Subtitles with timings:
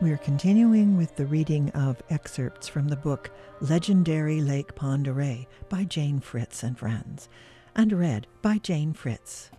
[0.00, 6.20] We're continuing with the reading of excerpts from the book Legendary Lake Oreille by Jane
[6.20, 7.28] Fritz and Friends,
[7.74, 9.50] and read by Jane Fritz.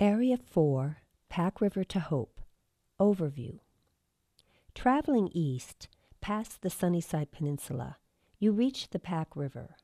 [0.00, 2.40] Area 4, Pack River to Hope.
[2.98, 3.58] Overview.
[4.74, 5.88] Traveling east,
[6.22, 7.98] past the Sunnyside Peninsula,
[8.38, 9.76] you reach the Pack River.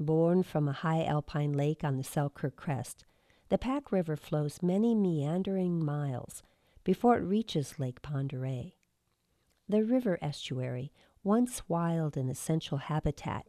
[0.00, 3.04] Born from a high alpine lake on the Selkirk Crest,
[3.50, 6.42] the Pack River flows many meandering miles
[6.84, 8.72] before it reaches Lake Oreille.
[9.68, 10.92] The river estuary,
[11.22, 13.46] once wild and essential habitat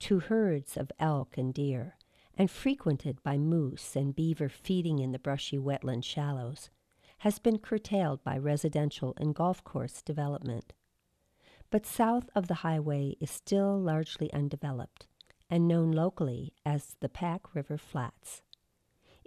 [0.00, 1.96] to herds of elk and deer,
[2.36, 6.70] and frequented by moose and beaver feeding in the brushy wetland shallows,
[7.18, 10.72] has been curtailed by residential and golf course development.
[11.70, 15.06] But south of the highway is still largely undeveloped
[15.50, 18.42] and known locally as the Pack River Flats.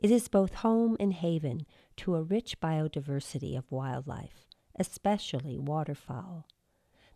[0.01, 6.47] It is both home and haven to a rich biodiversity of wildlife, especially waterfowl.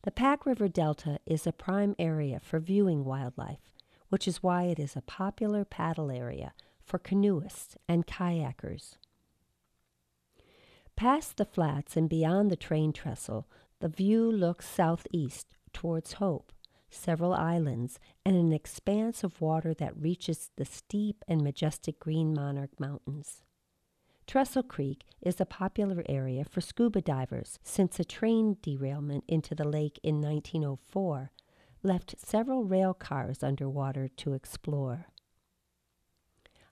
[0.03, 3.73] The Pack River Delta is a prime area for viewing wildlife,
[4.09, 8.97] which is why it is a popular paddle area for canoeists and kayakers.
[10.95, 13.47] Past the flats and beyond the train trestle,
[13.79, 16.53] the view looks southeast towards Hope,
[16.89, 22.79] several islands, and an expanse of water that reaches the steep and majestic Green Monarch
[22.79, 23.43] Mountains.
[24.27, 29.67] Trestle Creek is a popular area for scuba divers since a train derailment into the
[29.67, 31.31] lake in 1904
[31.83, 35.05] left several rail cars underwater to explore.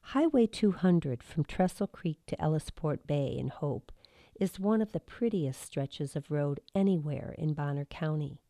[0.08, 3.91] Highway 200 from Trestle Creek to Ellisport Bay in Hope
[4.39, 8.41] is one of the prettiest stretches of road anywhere in Bonner County.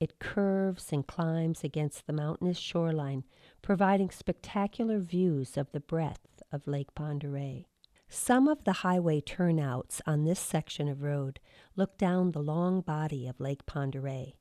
[0.00, 3.24] It curves and climbs against the mountainous shoreline,
[3.60, 7.66] providing spectacular views of the breadth of Lake Oreille.
[8.08, 11.38] Some of the highway turnouts on this section of road
[11.76, 14.32] look down the long body of Lake Oreille.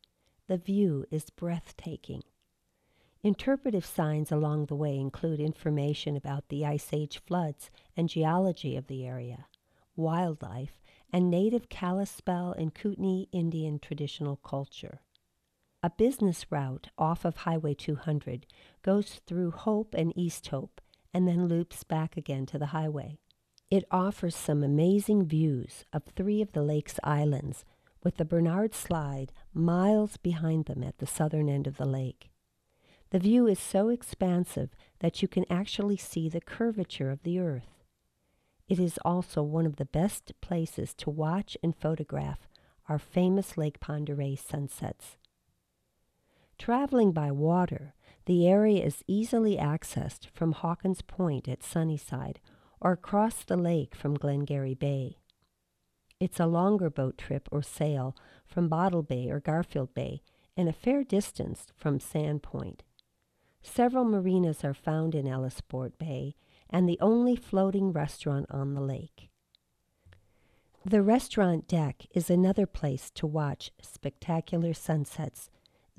[0.47, 2.23] The view is breathtaking.
[3.21, 8.87] Interpretive signs along the way include information about the Ice Age floods and geology of
[8.87, 9.47] the area,
[9.97, 10.79] wildlife,
[11.11, 15.01] and native Kalispel and Kootenai Indian traditional culture.
[15.81, 18.45] A business route off of Highway 200
[18.81, 20.81] goes through Hope and East Hope
[21.13, 23.17] and then loops back again to the highway.
[23.71, 27.63] It offers some amazing views of three of the lake's islands,
[28.03, 32.29] with the Bernard Slide miles behind them at the southern end of the lake.
[33.11, 37.85] The view is so expansive that you can actually see the curvature of the earth.
[38.67, 42.49] It is also one of the best places to watch and photograph
[42.89, 45.18] our famous Lake Oreille sunsets.
[46.59, 52.41] Traveling by water, the area is easily accessed from Hawkins Point at Sunnyside
[52.81, 55.17] or across the lake from Glengary Bay.
[56.19, 58.13] It's a longer boat trip or sail
[58.45, 60.21] from Bottle Bay or Garfield Bay
[60.57, 62.81] and a fair distance from Sandpoint.
[63.61, 66.35] Several marinas are found in Ellisport Bay
[66.69, 69.29] and the only floating restaurant on the lake.
[70.85, 75.49] The restaurant deck is another place to watch spectacular sunsets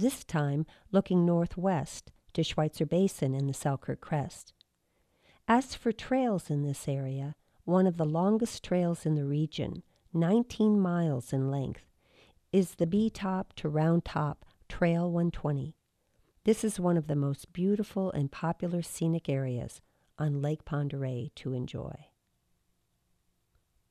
[0.00, 4.54] this time looking northwest to Schweitzer Basin and the Selkirk Crest.
[5.46, 7.34] As for trails in this area,
[7.64, 9.82] one of the longest trails in the region,
[10.14, 11.84] 19 miles in length,
[12.52, 15.76] is the Bee Top to Round Top Trail 120.
[16.44, 19.80] This is one of the most beautiful and popular scenic areas
[20.18, 22.06] on Lake Oreille to enjoy.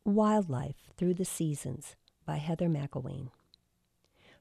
[0.06, 1.96] Wildlife Through the Seasons
[2.26, 3.30] by Heather McElwain.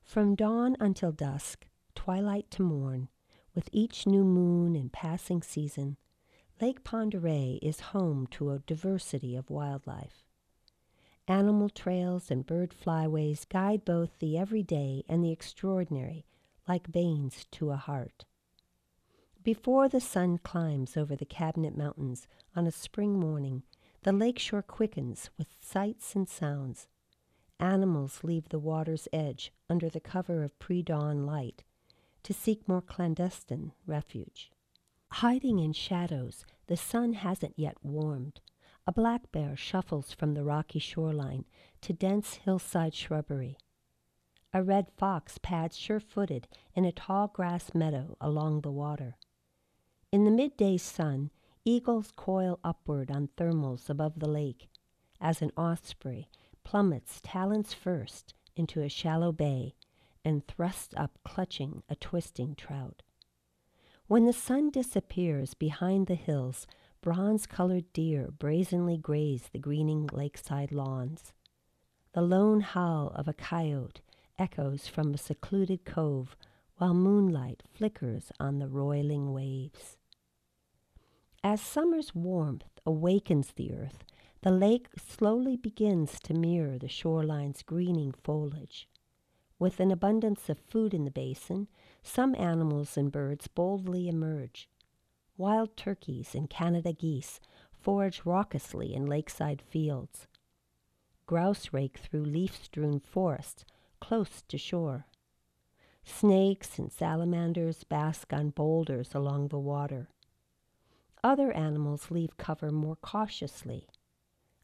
[0.08, 3.10] From dawn until dusk, twilight to morn,
[3.54, 5.98] with each new moon and passing season,
[6.62, 10.24] Lake Oreille is home to a diversity of wildlife.
[11.28, 16.24] Animal trails and bird flyways guide both the everyday and the extraordinary,
[16.66, 18.24] like veins to a heart.
[19.44, 23.62] Before the sun climbs over the Cabinet Mountains on a spring morning,
[24.04, 26.88] the lakeshore quickens with sights and sounds
[27.60, 31.64] Animals leave the water's edge under the cover of pre dawn light
[32.22, 34.52] to seek more clandestine refuge.
[35.10, 38.40] Hiding in shadows, the sun hasn't yet warmed.
[38.86, 41.44] A black bear shuffles from the rocky shoreline
[41.82, 43.58] to dense hillside shrubbery.
[44.54, 49.16] A red fox pads sure footed in a tall grass meadow along the water.
[50.12, 51.30] In the midday sun,
[51.64, 54.68] eagles coil upward on thermals above the lake,
[55.20, 56.28] as an osprey
[56.68, 59.74] plummets talons first into a shallow bay
[60.22, 63.00] and thrusts up clutching a twisting trout.
[64.06, 66.66] When the sun disappears behind the hills,
[67.00, 71.32] bronze colored deer brazenly graze the greening lakeside lawns.
[72.12, 74.02] The lone howl of a coyote
[74.38, 76.36] echoes from a secluded cove
[76.76, 79.96] while moonlight flickers on the roiling waves.
[81.42, 84.04] As summer's warmth awakens the earth,
[84.42, 88.88] the lake slowly begins to mirror the shoreline's greening foliage.
[89.58, 91.66] With an abundance of food in the basin,
[92.02, 94.68] some animals and birds boldly emerge.
[95.36, 97.40] Wild turkeys and Canada geese
[97.72, 100.28] forage raucously in lakeside fields.
[101.26, 103.64] Grouse rake through leaf strewn forests
[104.00, 105.06] close to shore.
[106.04, 110.08] Snakes and salamanders bask on boulders along the water.
[111.22, 113.88] Other animals leave cover more cautiously.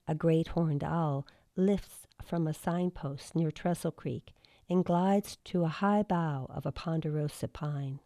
[0.06, 4.32] A great horned owl lifts from a signpost near Trestle Creek
[4.68, 8.00] and glides to a high bough of a ponderosa pine.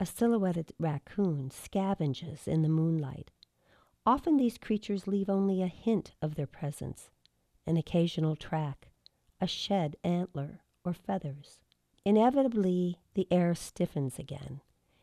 [0.00, 3.30] A silhouetted raccoon scavenges in the moonlight.
[4.06, 7.10] Often these creatures leave only a hint of their presence,
[7.66, 8.88] an occasional track,
[9.40, 11.60] a shed antler, or feathers.
[12.04, 14.60] Inevitably, the air stiffens again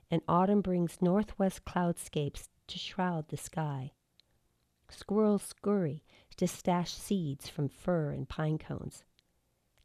[0.09, 3.91] and autumn brings northwest cloudscapes to shroud the sky.
[4.95, 6.05] Squirrels scurry
[6.37, 9.03] to stash seeds from fir and pine cones.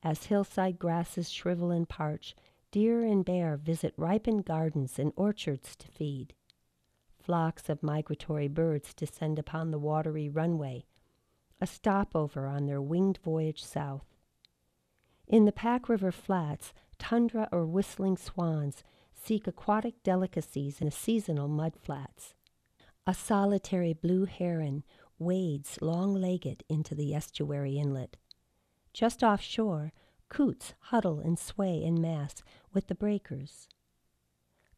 [0.05, 2.37] As hillside grasses shrivel and parch,
[2.71, 6.35] deer and bear visit ripened gardens and orchards to feed.
[7.19, 10.87] Flocks of migratory birds descend upon the watery runway,
[11.61, 14.07] a stopover on their winged voyage south.
[15.27, 22.35] In the Pack River flats, tundra or whistling swans seek aquatic delicacies in seasonal mudflats.
[23.11, 24.85] A solitary blue heron
[25.19, 28.17] wades long legged into the estuary inlet.
[28.93, 29.93] Just offshore,
[30.29, 33.67] coots huddle and sway in mass with the breakers.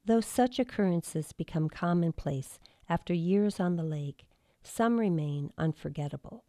[0.06, 2.58] Though such occurrences become commonplace
[2.88, 4.24] after years on the lake,
[4.62, 6.44] some remain unforgettable.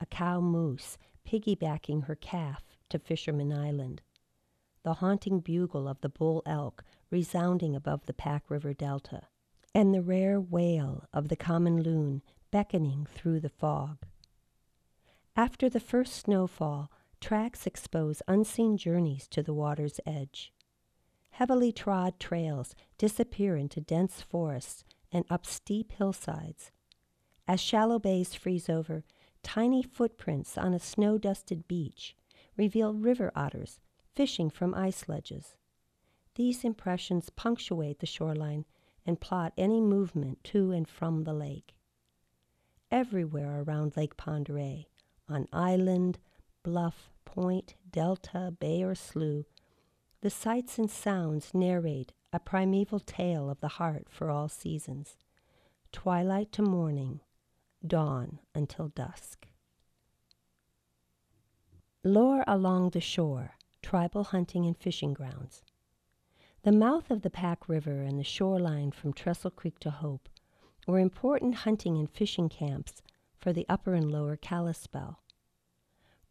[0.00, 0.96] A cow moose
[1.26, 4.00] piggybacking her calf to Fisherman Island.
[4.84, 9.26] The haunting bugle of the bull elk resounding above the Pack River Delta,
[9.74, 13.98] and the rare wail of the common loon beckoning through the fog.
[15.36, 16.90] After the first snowfall,
[17.20, 20.52] tracks expose unseen journeys to the water's edge.
[21.30, 26.72] Heavily trod trails disappear into dense forests and up steep hillsides.
[27.46, 29.04] As shallow bays freeze over,
[29.42, 32.14] tiny footprints on a snow dusted beach
[32.56, 33.78] reveal river otters
[34.14, 35.56] fishing from ice ledges.
[36.34, 38.64] These impressions punctuate the shoreline
[39.06, 41.74] and plot any movement to and from the lake.
[42.90, 44.50] Everywhere around Lake Pend
[45.28, 46.18] on island,
[46.62, 49.46] bluff, point, delta, bay, or slough,
[50.20, 55.16] the sights and sounds narrate a primeval tale of the heart for all seasons
[55.92, 57.20] twilight to morning,
[57.84, 59.48] dawn until dusk.
[62.04, 65.62] Lore along the shore, tribal hunting and fishing grounds.
[66.62, 70.28] The mouth of the Pack River and the shoreline from Trestle Creek to Hope
[70.86, 73.00] were important hunting and fishing camps
[73.38, 75.22] for the upper and lower Kalispel.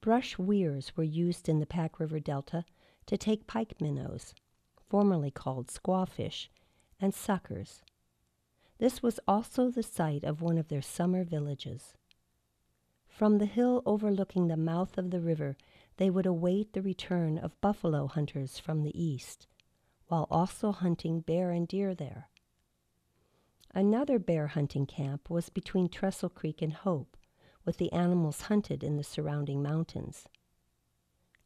[0.01, 2.63] Brush weirs were used in the Pack River Delta
[3.07, 4.35] to take pike minnows,
[4.87, 6.51] formerly called squawfish,
[7.01, 7.81] and suckers.
[8.77, 11.95] This was also the site of one of their summer villages.
[13.07, 15.57] From the hill overlooking the mouth of the river,
[15.97, 19.47] they would await the return of buffalo hunters from the east
[20.09, 22.29] while also hunting bear and deer there.
[23.73, 27.15] Another bear hunting camp was between Trestle Creek and Hope,
[27.63, 30.27] with the animals hunted in the surrounding mountains.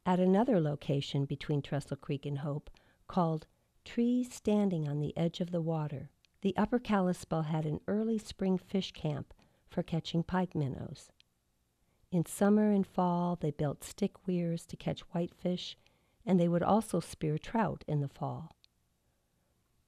[0.05, 2.69] At another location between Trestle Creek and Hope,
[3.07, 3.45] called
[3.83, 6.09] Trees Standing on the Edge of the Water,
[6.41, 9.33] the Upper Kalispel had an early spring fish camp
[9.69, 11.11] for catching pike minnows.
[12.11, 15.77] In summer and fall, they built stick weirs to catch whitefish
[16.25, 18.55] and they would also spear trout in the fall.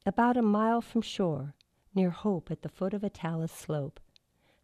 [0.06, 1.56] About a mile from shore,
[1.94, 4.00] near Hope at the foot of a talus slope,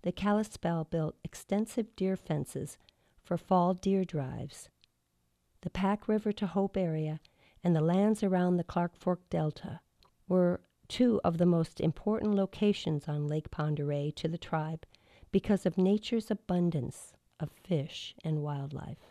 [0.03, 2.77] the Kalispel built extensive deer fences
[3.23, 4.69] for fall deer drives.
[5.61, 7.19] The Pack River to Hope area
[7.63, 9.79] and the lands around the Clark Fork Delta
[10.27, 14.85] were two of the most important locations on Lake Oreille to the tribe
[15.31, 19.10] because of nature's abundance of fish and wildlife.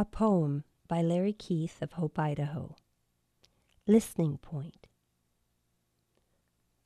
[0.00, 2.76] A poem by Larry Keith of Hope, Idaho.
[3.84, 4.86] Listening Point.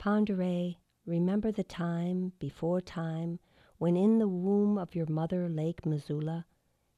[0.03, 3.37] Oreille, remember the time before time
[3.77, 6.47] when in the womb of your mother, Lake Missoula,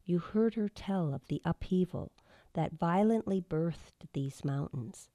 [0.05, 2.13] you heard her tell of the upheaval
[2.53, 5.09] that violently birthed these mountains,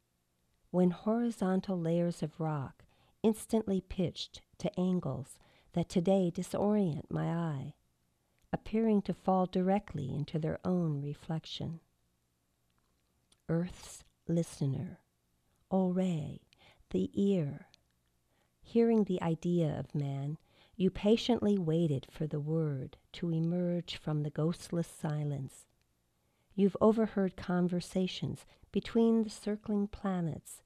[0.70, 2.84] when horizontal layers of rock
[3.22, 5.38] instantly pitched to angles
[5.72, 7.72] that today disorient my eye,
[8.52, 11.80] appearing to fall directly into their own reflection.
[13.48, 15.00] Earth's listener,
[15.70, 16.38] Ore,
[16.90, 17.66] the ear.
[18.62, 20.38] Hearing the idea of man,
[20.76, 25.66] you patiently waited for the word to emerge from the ghostless silence.
[26.54, 30.62] You've overheard conversations between the circling planets,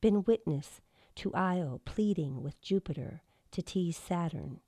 [0.00, 0.80] been witness
[1.16, 4.60] to Io pleading with Jupiter to tease Saturn,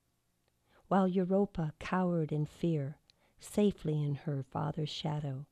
[0.88, 2.96] while Europa cowered in fear,
[3.38, 5.46] safely in her father's shadow.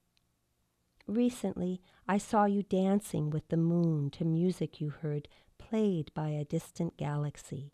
[1.07, 5.29] Recently, I saw you dancing with the moon to music you heard
[5.59, 7.73] played by a distant galaxy.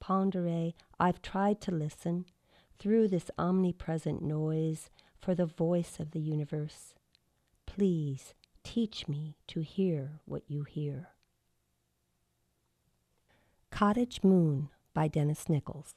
[0.00, 2.26] Pend Oreille, I've tried to listen
[2.78, 6.94] through this omnipresent noise for the voice of the universe.
[7.66, 11.08] Please teach me to hear what you hear.
[13.70, 15.94] Cottage Moon by Dennis Nichols.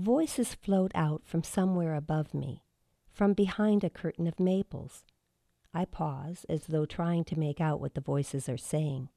[0.00, 2.64] Voices float out from somewhere above me,
[3.12, 5.04] from behind a curtain of maples.
[5.74, 9.10] I pause as though trying to make out what the voices are saying,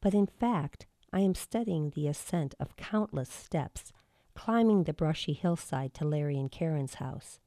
[0.00, 3.92] but in fact, I am studying the ascent of countless steps,
[4.34, 7.38] climbing the brushy hillside to Larry and Karen's house.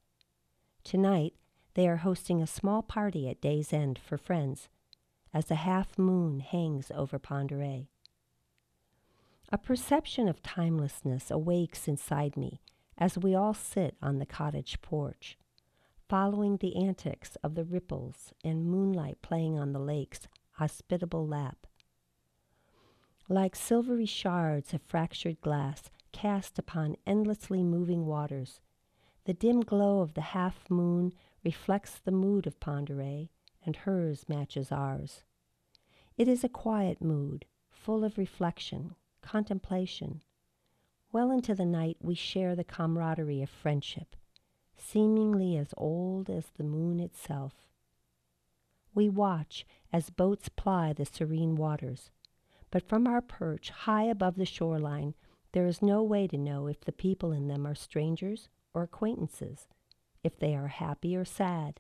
[0.86, 1.34] Tonight,
[1.74, 4.70] they are hosting a small party at day's end for friends,
[5.34, 7.88] as the half moon hangs over Oreille.
[9.54, 12.62] A perception of timelessness awakes inside me
[12.98, 15.38] as we all sit on the cottage porch,
[16.08, 21.68] following the antics of the ripples and moonlight playing on the lake's hospitable lap.
[23.28, 28.62] Like silvery shards of fractured glass cast upon endlessly moving waters,
[29.26, 31.12] the dim glow of the half moon
[31.44, 33.28] reflects the mood of Oreille,
[33.66, 35.24] and hers matches ours.
[36.18, 40.22] It is a quiet mood, full of reflection, contemplation.
[41.12, 44.16] Well into the night, we share the camaraderie of friendship,
[44.78, 47.54] seemingly as old as the moon itself.
[48.94, 52.12] We watch as boats ply the serene waters,
[52.72, 55.14] but from our perch high above the shoreline,
[55.52, 59.68] there is no way to know if the people in them are strangers or acquaintances,
[60.24, 61.80] if they are happy or sad,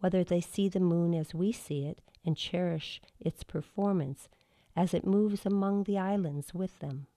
[0.00, 4.28] whether they see the moon as we see it and cherish its performance
[4.78, 7.08] as it moves among the islands with them.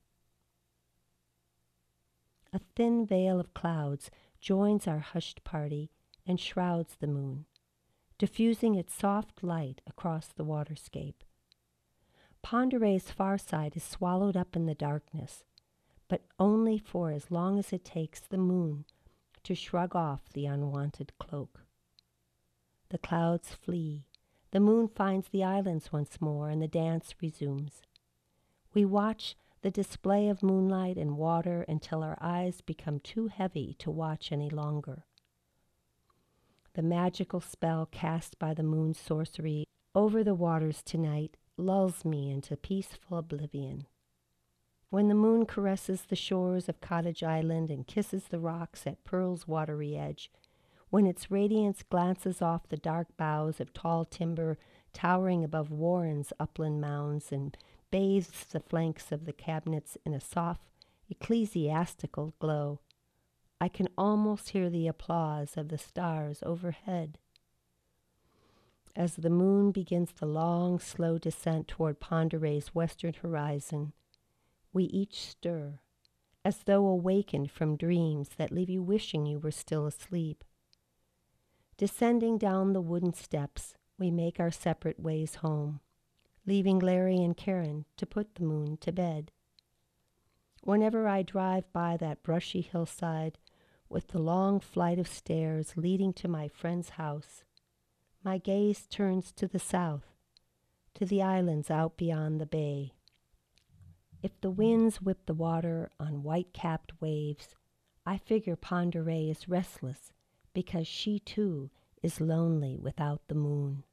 [2.52, 5.92] A thin veil of clouds joins our hushed party
[6.26, 7.46] and shrouds the moon,
[8.18, 11.22] diffusing its soft light across the waterscape.
[12.44, 15.44] Oreille's far side is swallowed up in the darkness,
[16.08, 18.86] but only for as long as it takes the moon
[19.44, 21.60] to shrug off the unwanted cloak.
[22.90, 24.08] The clouds flee,
[24.52, 27.82] the moon finds the islands once more, and the dance resumes.
[28.74, 33.92] We watch the display of moonlight and water until our eyes become too heavy to
[33.92, 35.06] watch any longer.
[36.74, 42.56] The magical spell cast by the moon's sorcery over the waters tonight lulls me into
[42.56, 43.88] peaceful oblivion.
[44.90, 49.48] When the moon caresses the shores of Cottage Island and kisses the rocks at Pearl's
[49.48, 50.32] watery edge,
[50.92, 54.58] when its radiance glances off the dark boughs of tall timber
[54.94, 57.58] towering above Warren's upland mounds and
[57.92, 60.68] bathes the flanks of the cabinets in a soft
[61.10, 62.82] ecclesiastical glow.
[63.60, 67.18] I can almost hear the applause of the stars overhead.
[68.94, 73.94] As the moon begins the long, slow descent toward Oreille's western horizon,
[74.74, 75.80] we each stir,
[76.44, 80.44] as though awakened from dreams that leave you wishing you were still asleep.
[81.82, 85.80] Descending down the wooden steps, we make our separate ways home,
[86.46, 89.32] leaving Larry and Karen to put the moon to bed.
[90.62, 93.40] Whenever I drive by that brushy hillside
[93.90, 97.44] with the long flight of stairs leading to my friend's house,
[98.24, 100.06] my gaze turns to the south,
[100.94, 102.94] to the islands out beyond the bay.
[104.22, 107.56] If the winds whip the water on white capped waves,
[108.06, 110.14] I figure Oreille is restless
[110.54, 111.70] because she too
[112.02, 113.84] is lonely without the moon.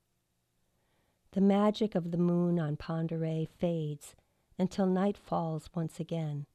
[1.32, 4.16] The magic of the moon on Oreille fades
[4.58, 6.46] until night falls once again,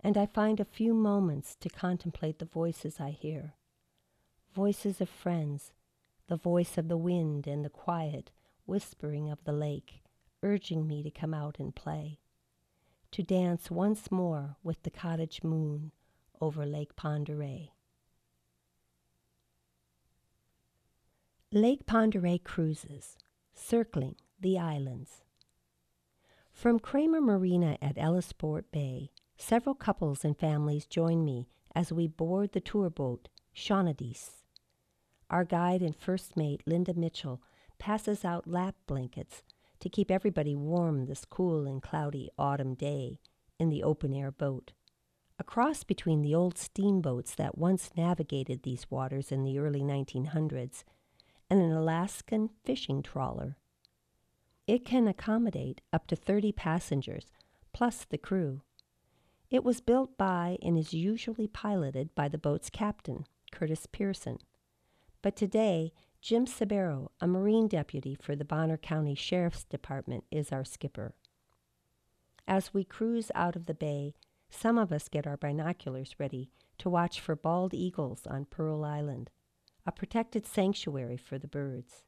[0.00, 3.54] and I find a few moments to contemplate the voices I hear.
[4.52, 5.72] Voices of friends,
[6.26, 8.30] the voice of the wind and the quiet
[8.66, 10.02] whispering of the lake,
[10.42, 12.18] urging me to come out and play,
[13.12, 15.92] to dance once more with the cottage moon
[16.40, 17.28] over Lake Pend
[21.54, 23.18] Lake Oreille cruises,
[23.52, 25.22] circling the islands.
[26.50, 32.52] From Kramer Marina at Ellisport Bay, Several couples and families join me as we board
[32.52, 34.44] the tour boat Shawnodese.
[35.28, 37.42] Our guide and first mate, Linda Mitchell,
[37.78, 39.42] passes out lap blankets
[39.80, 43.18] to keep everybody warm this cool and cloudy autumn day
[43.58, 44.72] in the open air boat.
[45.38, 50.84] A cross between the old steamboats that once navigated these waters in the early 1900s
[51.52, 53.58] and an Alaskan fishing trawler.
[54.66, 57.26] It can accommodate up to 30 passengers,
[57.74, 58.62] plus the crew.
[59.50, 64.38] It was built by and is usually piloted by the boat's captain, Curtis Pearson.
[65.20, 65.92] But today,
[66.22, 71.12] Jim Sabero, a Marine deputy for the Bonner County Sheriff's Department, is our skipper.
[72.48, 74.14] As we cruise out of the bay,
[74.48, 79.28] some of us get our binoculars ready to watch for bald eagles on Pearl Island,
[79.86, 82.02] a protected sanctuary for the birds.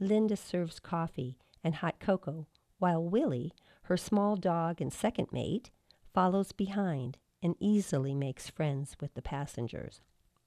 [0.00, 2.46] Linda serves coffee and hot cocoa,
[2.78, 3.52] while Willie,
[3.84, 5.70] her small dog and second mate,
[6.12, 10.00] follows behind and easily makes friends with the passengers.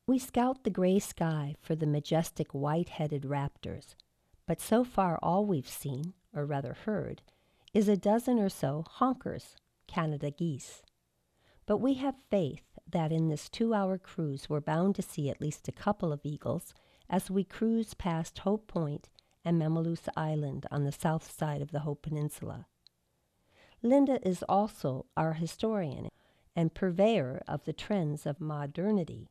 [0.07, 3.95] We scout the gray sky for the majestic white headed raptors,
[4.45, 7.21] but so far all we've seen, or rather heard,
[7.73, 9.55] is a dozen or so honkers,
[9.87, 10.83] Canada geese.
[11.65, 12.61] But we have faith
[12.91, 16.21] that in this two hour cruise we're bound to see at least a couple of
[16.23, 16.73] eagles
[17.09, 19.09] as we cruise past Hope Point
[19.43, 22.67] and Memaloose Island on the south side of the Hope Peninsula.
[23.81, 26.09] Linda is also our historian
[26.55, 29.29] and purveyor of the trends of modernity.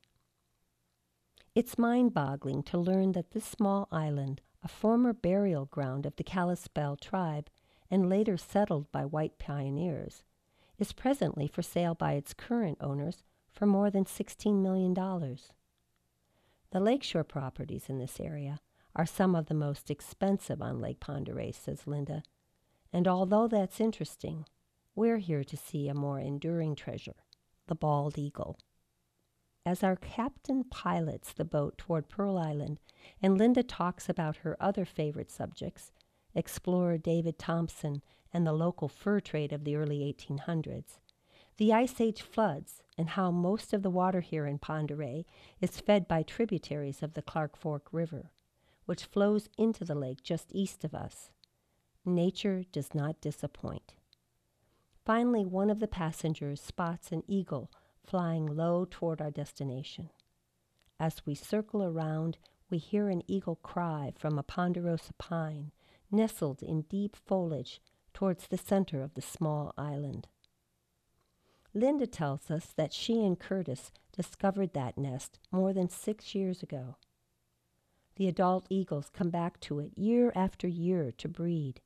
[1.54, 6.25] It's mind boggling to learn that this small island, a former burial ground of the
[6.25, 7.49] Kalispel tribe
[7.90, 10.23] and later settled by white pioneers,
[10.78, 13.23] is presently for sale by its current owners
[13.54, 14.92] for more than $16 million.
[14.94, 18.61] The lakeshore properties in this area
[18.96, 22.23] are some of the most expensive on Lake Oreille, says Linda.
[22.92, 24.44] And although that's interesting,
[24.94, 27.16] we're here to see a more enduring treasure,
[27.66, 28.59] the bald eagle.
[29.66, 32.78] As our captain pilots the boat toward Pearl Island
[33.22, 35.90] and Linda talks about her other favorite subjects,
[36.35, 38.02] explorer David Thompson
[38.33, 40.98] and the local fur trade of the early 1800s,
[41.56, 45.24] the Ice Age floods, and how most of the water here in Oreille
[45.60, 48.30] is fed by tributaries of the Clark Fork River
[48.86, 51.30] which flows into the lake just east of us.
[52.04, 53.94] Nature does not disappoint.
[55.04, 57.70] Finally, one of the passengers spots an eagle
[58.04, 60.10] flying low toward our destination.
[61.00, 62.38] As we circle around,
[62.70, 65.72] we hear an eagle cry from a ponderosa pine
[66.10, 67.80] nestled in deep foliage
[68.12, 70.28] towards the center of the small island.
[71.74, 76.96] Linda tells us that she and Curtis discovered that nest more than six years ago
[78.16, 81.80] the adult eagles come back to it year after year to breed,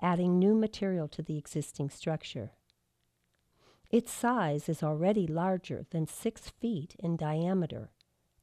[0.00, 2.52] adding new material to the existing structure.
[3.90, 7.90] Its size is already larger than six feet in diameter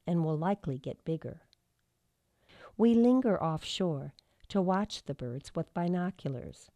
[0.06, 1.42] and will likely get bigger.
[2.76, 4.12] We linger offshore
[4.48, 6.70] to watch the birds with binoculars.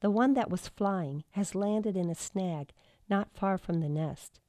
[0.00, 2.72] The one that was flying has landed in a snag
[3.12, 4.40] not far from the nest.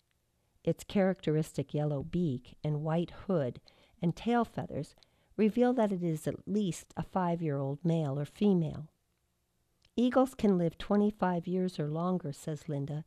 [0.64, 3.60] Its characteristic yellow beak and white hood
[4.02, 4.96] and tail feathers
[5.36, 8.88] reveal that it is at least a five year old male or female.
[9.98, 13.04] Eagles can live 25 years or longer, says Linda,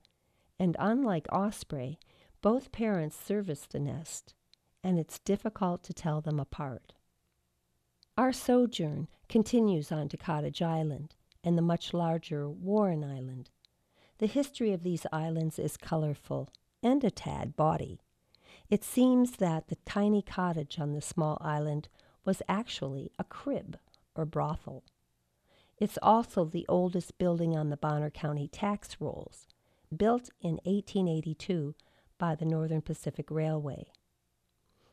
[0.59, 1.99] and unlike osprey,
[2.43, 4.35] both parents service the nest,
[4.85, 6.93] and it's difficult to tell them apart.
[8.19, 13.49] Our sojourn continues on to Cottage Island and the much larger Warren Island.
[14.19, 16.51] The history of these islands is colorful
[16.83, 18.01] and a tad bawdy.
[18.71, 21.89] It seems that the tiny cottage on the small island
[22.25, 23.79] was actually a crib
[24.15, 24.85] or brothel.
[25.79, 29.47] It's also the oldest building on the Bonner County tax rolls,
[29.95, 31.75] built in 1882
[32.19, 33.87] by the Northern Pacific Railway.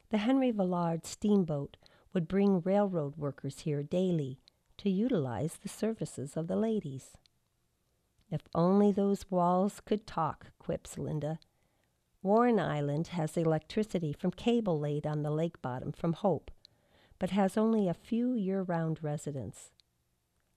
[0.10, 1.78] The Henry Villard steamboat
[2.14, 4.40] would bring railroad workers here daily
[4.78, 7.12] to utilize the services of the ladies.
[8.34, 11.39] If only those walls could talk, quips Linda.
[12.22, 16.52] Warren Island has electricity from cable laid on the lake bottom from Hope
[17.24, 19.72] but has only a few year round residents.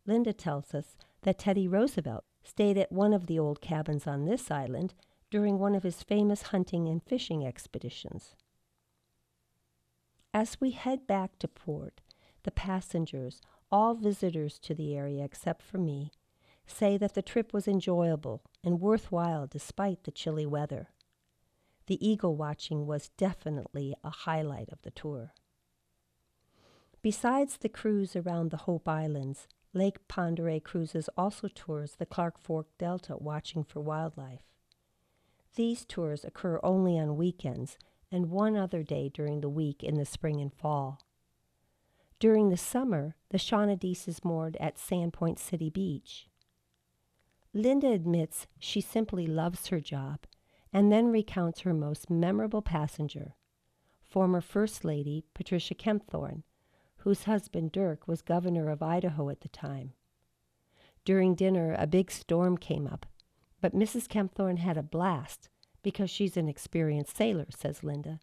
[0.04, 4.50] Linda tells us that Teddy Roosevelt stayed at one of the old cabins on this
[4.50, 4.92] island
[5.30, 8.34] during one of his famous hunting and fishing expeditions.
[10.34, 12.00] As we head back to port,
[12.42, 16.10] the passengers, all visitors to the area except for me,
[16.66, 20.90] say that the trip was enjoyable and worthwhile despite the chilly weather.
[21.86, 25.32] The eagle watching was definitely a highlight of the tour.
[27.02, 32.66] Besides the cruise around the Hope Islands, Lake Oreille Cruises also tours the Clark Fork
[32.78, 34.42] Delta watching for wildlife.
[35.54, 37.78] These tours occur only on weekends
[38.10, 41.00] and one other day during the week in the spring and fall.
[42.18, 46.28] During the summer, the Shawnee is moored at Sandpoint City Beach.
[47.56, 50.26] Linda admits she simply loves her job
[50.74, 53.34] and then recounts her most memorable passenger,
[54.02, 56.42] former First Lady Patricia Kempthorne,
[56.98, 59.94] whose husband Dirk was governor of Idaho at the time.
[61.06, 63.06] During dinner, a big storm came up,
[63.62, 64.06] but Mrs.
[64.06, 65.48] Kempthorne had a blast
[65.82, 68.20] because she's an experienced sailor, says Linda.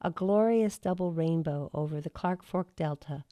[0.00, 3.24] A glorious double rainbow over the Clark Fork Delta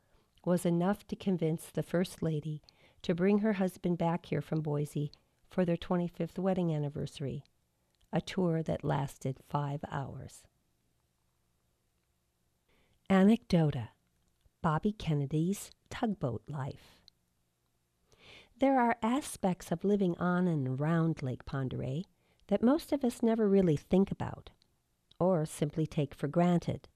[0.45, 2.63] was enough to convince the First Lady
[3.03, 5.13] to bring her husband back here from Boise
[5.49, 7.45] for their 25th wedding anniversary,
[8.13, 10.43] a tour that lasted five hours.
[13.11, 13.89] Anecdota
[14.61, 17.01] Bobby Kennedy's Tugboat Life.
[18.59, 22.03] There are aspects of living on and around Lake Oreille
[22.49, 24.51] that most of us never really think about
[25.21, 26.89] or simply take for granted.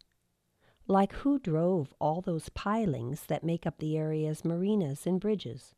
[0.87, 5.75] Like who drove all those pilings that make up the area's marinas and bridges?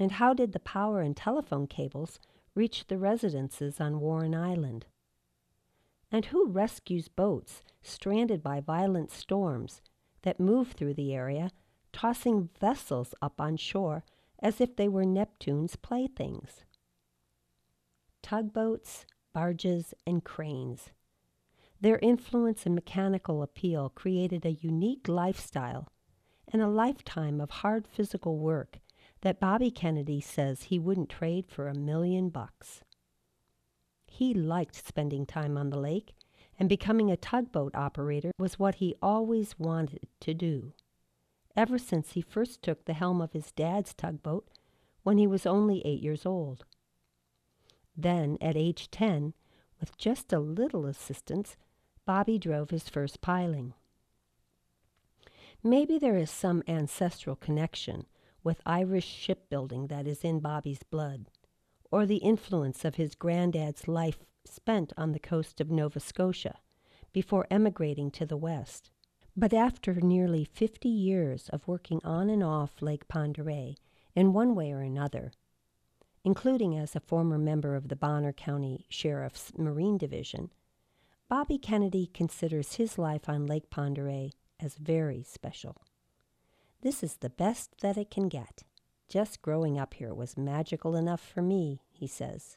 [0.00, 2.18] And how did the power and telephone cables
[2.54, 4.86] reach the residences on Warren Island?
[6.10, 9.82] And who rescues boats stranded by violent storms
[10.22, 11.50] that move through the area,
[11.92, 14.02] tossing vessels up on shore
[14.38, 16.64] as if they were Neptune's playthings?
[18.22, 20.92] Tugboats, barges, and cranes.
[21.78, 25.88] Their influence and mechanical appeal created a unique lifestyle
[26.50, 28.78] and a lifetime of hard physical work
[29.22, 32.82] that Bobby Kennedy says he wouldn't trade for a million bucks.
[34.06, 36.14] He liked spending time on the lake,
[36.58, 40.72] and becoming a tugboat operator was what he always wanted to do.
[41.56, 44.48] Ever since he first took the helm of his dad's tugboat
[45.02, 46.64] when he was only eight years old.
[47.96, 49.34] Then, at age 10,
[49.80, 51.56] with just a little assistance,
[52.04, 53.74] Bobby drove his first piling.
[55.62, 58.06] Maybe there is some ancestral connection
[58.42, 61.26] with Irish shipbuilding that is in Bobby's blood,
[61.90, 66.58] or the influence of his granddad's life spent on the coast of Nova Scotia
[67.12, 68.90] before emigrating to the West.
[69.36, 73.76] But after nearly 50 years of working on and off Lake Oreille
[74.14, 75.32] in one way or another,
[76.24, 80.50] including as a former member of the Bonner County Sheriff's Marine Division,
[81.28, 85.76] Bobby Kennedy considers his life on Lake Oreille as very special.
[86.82, 88.62] This is the best that it can get.
[89.08, 92.56] Just growing up here was magical enough for me, he says.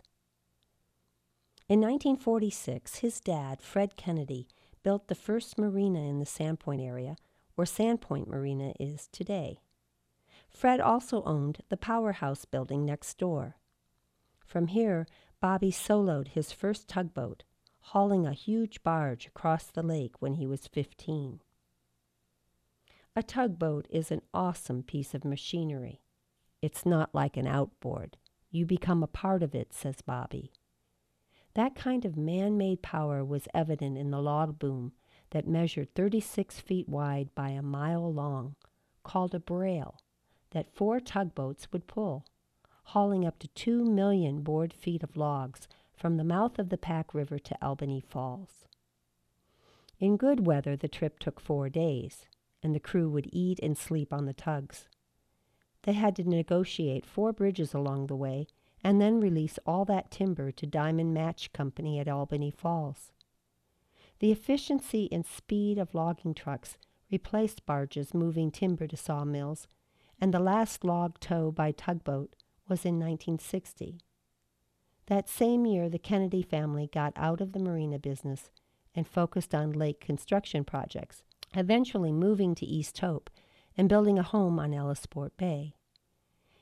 [1.68, 4.48] In 1946, his dad, Fred Kennedy,
[4.84, 7.16] built the first marina in the Sandpoint area,
[7.56, 9.60] where Sandpoint Marina is today.
[10.50, 13.58] Fred also owned the powerhouse building next door.
[14.46, 15.08] From here,
[15.42, 17.44] Bobby soloed his first tugboat,
[17.80, 21.42] hauling a huge barge across the lake when he was 15.
[23.16, 26.02] A tugboat is an awesome piece of machinery.
[26.64, 28.18] It's not like an outboard.
[28.50, 30.52] You become a part of it, says Bobby.
[31.54, 34.94] That kind of man made power was evident in the log boom
[35.30, 38.56] that measured 36 feet wide by a mile long,
[39.04, 40.00] called a brail,
[40.50, 42.26] that four tugboats would pull,
[42.86, 47.14] hauling up to 2 million board feet of logs from the mouth of the Pack
[47.14, 48.66] River to Albeni Falls.
[50.00, 52.26] In good weather, the trip took four days,
[52.64, 54.88] and the crew would eat and sleep on the tugs.
[55.84, 58.48] They had to negotiate four bridges along the way
[58.84, 63.12] and then release all that timber to Diamond Match Company at Albeni Falls.
[64.20, 66.78] The efficiency and speed of logging trucks
[67.12, 69.68] replaced barges moving timber to sawmills
[70.20, 72.36] and the last log tow by tugboat
[72.70, 74.00] was in 1960.
[75.08, 78.50] That same year, the Kennedy family got out of the marina business
[78.96, 81.24] and focused on lake construction projects,
[81.56, 83.30] eventually moving to East Hope
[83.78, 85.74] and building a home on Ellisport Bay.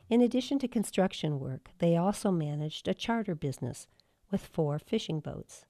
[0.10, 3.88] In addition to construction work, they also managed a charter business
[4.30, 5.66] with four fishing boats.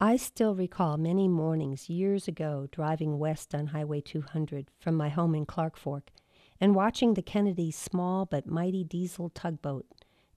[0.00, 5.34] I still recall many mornings years ago driving west on Highway 200 from my home
[5.34, 6.10] in Clark Fork
[6.58, 9.86] and watching the Kennedy's small but mighty diesel tugboat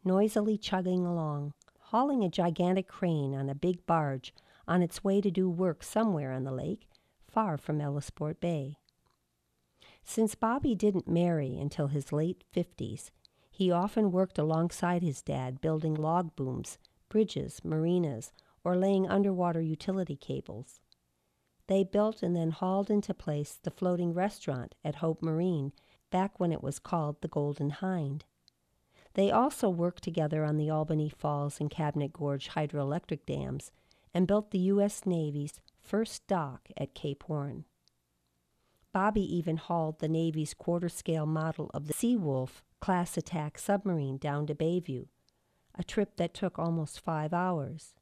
[0.03, 4.33] noisily chugging along, hauling a gigantic crane on a big barge
[4.67, 6.87] on its way to do work somewhere on the lake,
[7.33, 8.77] far from Ellisport Bay.
[10.03, 13.11] Since Bobby didn't marry until his late fifties,
[13.49, 16.77] he often worked alongside his dad building log booms,
[17.09, 18.31] bridges, marinas,
[18.63, 20.79] or laying underwater utility cables.
[21.67, 25.71] They built and then hauled into place the floating restaurant at Hope Marine
[26.11, 28.25] back when it was called the Golden Hind.
[29.13, 33.71] They also worked together on the Albeni Falls and Cabinet Gorge hydroelectric dams
[34.13, 35.05] and built the U.S.
[35.05, 37.65] Navy's first dock at Cape Horn.
[38.93, 44.45] Bobby even hauled the Navy's quarter scale model of the Seawolf class attack submarine down
[44.47, 45.07] to Bayview,
[45.75, 47.95] a trip that took almost five hours.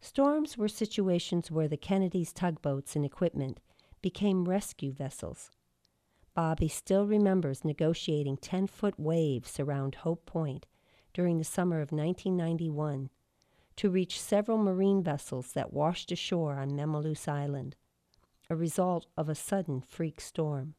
[0.00, 3.60] Storms were situations where the Kennedys' tugboats and equipment
[4.02, 5.50] became rescue vessels.
[6.34, 10.66] Bobby still remembers negotiating 10 foot waves around Hope Point
[11.12, 13.08] during the summer of 1991
[13.76, 17.76] to reach several marine vessels that washed ashore on Memaloose Island,
[18.48, 20.74] a result of a sudden freak storm.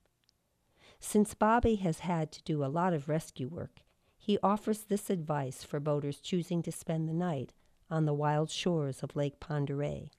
[1.00, 3.82] Since Bobby has had to do a lot of rescue work,
[4.18, 7.54] he offers this advice for boaters choosing to spend the night
[7.90, 10.10] on the wild shores of Lake Oreille.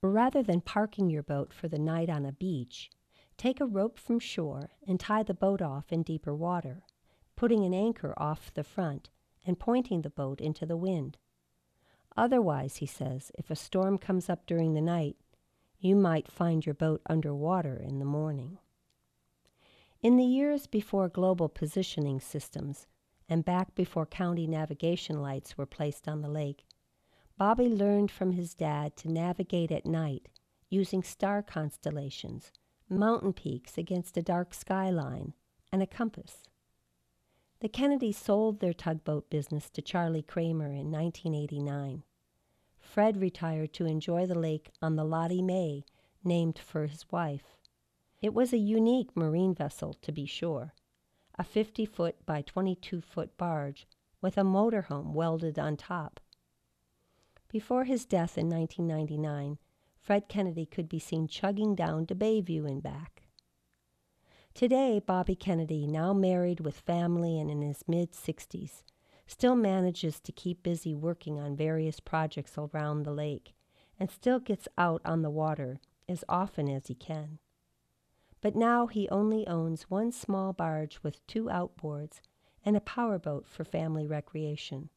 [0.00, 2.90] Rather than parking your boat for the night on a beach,
[3.36, 6.82] take a rope from shore and tie the boat off in deeper water,
[7.36, 9.10] putting an anchor off the front
[9.46, 11.18] and pointing the boat into the wind.
[12.16, 15.16] Otherwise, he says, if a storm comes up during the night,
[15.78, 18.58] you might find your boat under water in the morning.
[20.02, 22.86] In the years before global positioning systems
[23.28, 26.64] and back before county navigation lights were placed on the lake,
[27.38, 30.28] Bobby learned from his dad to navigate at night
[30.68, 32.52] using star constellations,
[32.88, 35.34] mountain peaks against a dark skyline,
[35.72, 36.44] and a compass.
[37.62, 42.02] The Kennedys sold their tugboat business to Charlie Kramer in 1989.
[42.80, 45.84] Fred retired to enjoy the lake on the Lottie May,
[46.24, 47.56] named for his wife.
[48.20, 50.74] It was a unique marine vessel, to be sure,
[51.38, 53.86] a 50 foot by 22 foot barge
[54.20, 56.18] with a motorhome welded on top.
[57.48, 59.58] Before his death in 1999,
[60.00, 63.21] Fred Kennedy could be seen chugging down to Bayview and back.
[64.54, 68.82] Today, Bobby Kennedy, now married with family and in his mid 60s,
[69.26, 73.54] still manages to keep busy working on various projects around the lake
[73.98, 77.38] and still gets out on the water as often as he can.
[78.42, 82.20] But now he only owns one small barge with two outboards
[82.62, 84.90] and a powerboat for family recreation.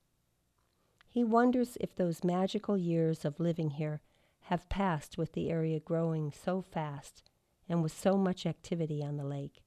[1.08, 4.02] He wonders if those magical years of living here
[4.42, 7.24] have passed with the area growing so fast
[7.68, 9.64] and with so much activity on the lake.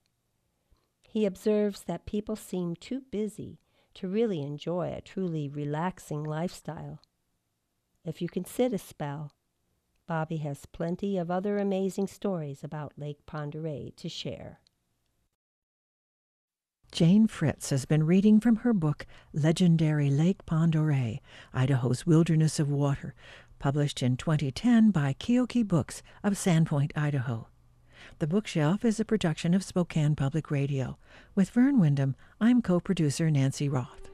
[1.02, 3.60] He observes that people seem too busy
[3.94, 7.00] to really enjoy a truly relaxing lifestyle.
[8.04, 9.32] If you can sit a spell,
[10.06, 14.60] Bobby has plenty of other amazing stories about Lake Oreille to share.
[16.90, 21.18] Jane Fritz has been reading from her book Legendary Lake Oreille,
[21.52, 23.14] Idaho's Wilderness of Water,
[23.58, 27.48] published in 2010 by Keokee Books of Sandpoint, Idaho.
[28.18, 30.98] The Bookshelf is a production of Spokane Public Radio.
[31.34, 34.07] With Vern Windham, I'm co producer Nancy Roth.